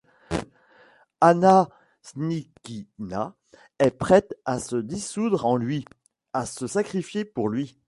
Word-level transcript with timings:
Anna 1.21 1.69
Snitkina 2.01 3.35
était 3.79 3.91
prête 3.91 4.33
à 4.45 4.57
se 4.59 4.75
dissoudre 4.77 5.45
en 5.45 5.55
lui, 5.57 5.85
à 6.33 6.47
se 6.47 6.65
sacrifier 6.65 7.23
pour 7.23 7.49
lui. 7.49 7.77